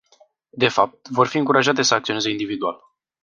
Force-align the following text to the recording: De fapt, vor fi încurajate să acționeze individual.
De 0.63 0.67
fapt, 0.69 1.07
vor 1.09 1.27
fi 1.27 1.37
încurajate 1.37 1.81
să 1.81 1.93
acționeze 1.93 2.29
individual. 2.29 2.81